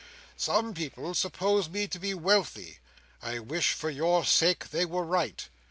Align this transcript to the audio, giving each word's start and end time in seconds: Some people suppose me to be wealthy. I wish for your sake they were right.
Some 0.35 0.73
people 0.73 1.13
suppose 1.13 1.69
me 1.69 1.87
to 1.87 1.99
be 1.99 2.15
wealthy. 2.15 2.79
I 3.21 3.37
wish 3.37 3.73
for 3.73 3.91
your 3.91 4.25
sake 4.25 4.71
they 4.71 4.83
were 4.83 5.03
right. 5.05 5.47